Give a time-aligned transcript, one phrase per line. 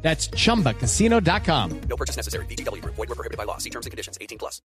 [0.00, 1.70] That's chumbacasino.com.
[1.88, 2.46] No purchase necessary.
[2.46, 2.82] BGW.
[2.84, 3.58] Void were prohibited by law.
[3.58, 4.16] See terms and conditions.
[4.20, 4.62] 18 plus.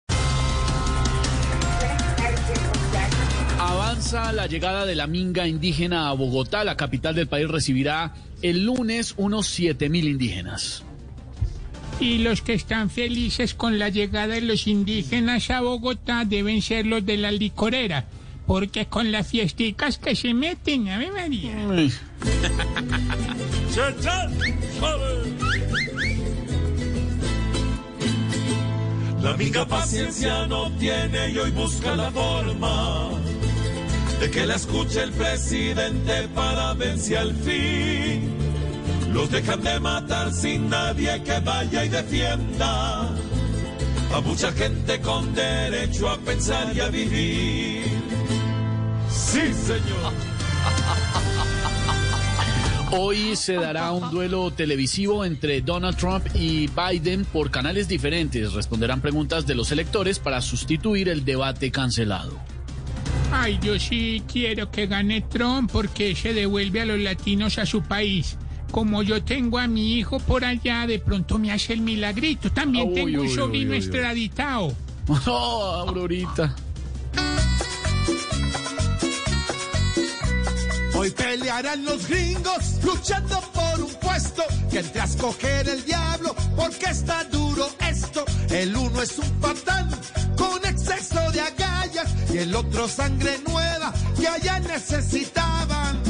[3.59, 6.65] Avanza la llegada de la minga indígena a Bogotá.
[6.65, 10.83] La capital del país recibirá el lunes unos 7.000 indígenas.
[12.01, 16.87] Y los que están felices con la llegada de los indígenas a Bogotá deben ser
[16.87, 18.07] los de la licorera,
[18.47, 20.99] porque con las fiesticas que se meten, a
[29.23, 33.11] La amiga paciencia no tiene y hoy busca la forma
[34.21, 38.37] de que la escuche el presidente para ver si al fin
[39.11, 43.09] los dejan de matar sin nadie que vaya y defienda
[44.15, 47.87] a mucha gente con derecho a pensar y a vivir.
[49.11, 50.13] Sí, señor.
[52.95, 58.53] Hoy se dará un duelo televisivo entre Donald Trump y Biden por canales diferentes.
[58.53, 62.39] Responderán preguntas de los electores para sustituir el debate cancelado.
[63.33, 67.83] Ay, yo sí quiero que gane Trump porque se devuelve a los latinos a su
[67.83, 68.37] país.
[68.71, 72.53] Como yo tengo a mi hijo por allá, de pronto me hace el milagrito.
[72.53, 73.77] También Uy, tengo un uy, sobrino uy.
[73.79, 74.75] extraditado.
[75.27, 76.55] Oh, Aurorita.
[81.03, 86.87] Hoy pelearán los gringos luchando por un puesto que entre a escoger el diablo porque
[86.87, 88.25] está duro esto.
[88.51, 89.91] El uno es un patán
[90.37, 96.01] con exceso de agallas y el otro sangre nueva que allá necesitaban.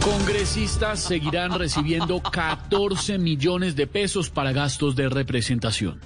[0.00, 6.00] Congresistas seguirán recibiendo 14 millones de pesos para gastos de representación.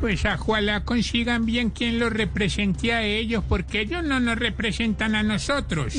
[0.00, 5.22] Pues ojalá consigan bien quien los represente a ellos, porque ellos no nos representan a
[5.22, 5.94] nosotros.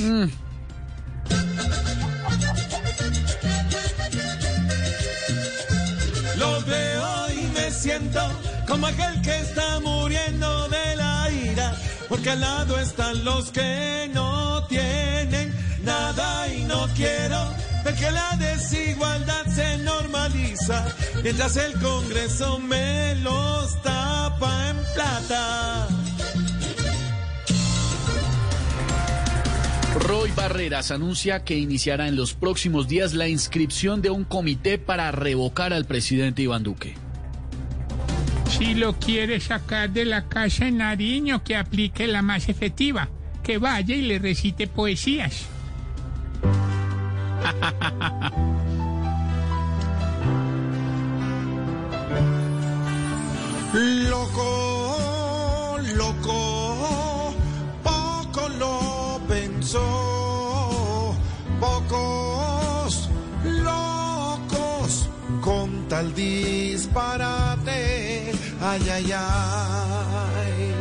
[6.37, 8.19] Lo veo y me siento
[8.67, 11.75] como aquel que está muriendo de la ira,
[12.09, 15.53] porque al lado están los que no tienen
[15.83, 20.87] nada y no quiero ver que la desigualdad se normaliza,
[21.23, 25.87] mientras el Congreso me los tapa en plata.
[29.99, 35.11] Roy Barreras anuncia que iniciará en los próximos días la inscripción de un comité para
[35.11, 36.95] revocar al presidente Iván Duque.
[38.49, 43.09] Si lo quiere sacar de la casa en Nariño, que aplique la más efectiva,
[43.43, 45.45] que vaya y le recite poesías.
[53.73, 57.33] Loco, loco,
[57.81, 61.15] poco lo pensó,
[61.59, 63.09] pocos
[63.45, 65.07] locos
[65.39, 70.80] con tal disparate, ay, ay, ay.